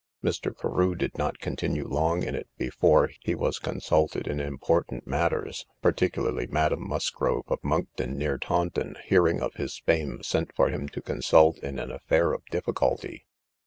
Mr. 0.23 0.51
Carew 0.59 0.95
did 0.95 1.15
not 1.15 1.37
continue 1.37 1.87
long 1.87 2.23
in 2.23 2.33
it 2.33 2.47
before 2.57 3.11
he 3.21 3.35
was 3.35 3.59
consulted 3.59 4.25
in 4.25 4.39
important 4.39 5.05
matters: 5.05 5.67
particularly 5.79 6.47
Madam 6.47 6.87
Musgrove, 6.87 7.43
of 7.49 7.63
Monkton, 7.63 8.17
near 8.17 8.39
Taunton, 8.39 8.95
hearing 9.05 9.43
of 9.43 9.53
his 9.57 9.77
fame, 9.85 10.23
sent 10.23 10.55
for 10.55 10.69
him 10.69 10.89
to 10.89 11.03
consult 11.03 11.59
in 11.59 11.77
an 11.77 11.91
affair 11.91 12.33
of 12.33 12.43
difficulty. 12.47 13.27